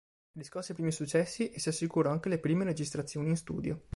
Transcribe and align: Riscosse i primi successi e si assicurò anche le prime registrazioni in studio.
Riscosse 0.33 0.71
i 0.71 0.73
primi 0.73 0.91
successi 0.91 1.51
e 1.51 1.59
si 1.59 1.69
assicurò 1.69 2.09
anche 2.09 2.29
le 2.29 2.39
prime 2.39 2.63
registrazioni 2.63 3.29
in 3.29 3.37
studio. 3.37 3.83